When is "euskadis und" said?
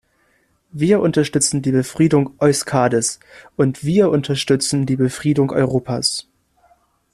2.39-3.83